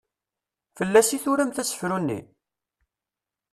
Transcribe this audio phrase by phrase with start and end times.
[0.77, 2.19] Fell-as i turamt asefru-nni?